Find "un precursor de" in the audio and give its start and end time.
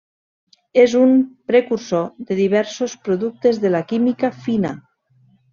0.99-2.39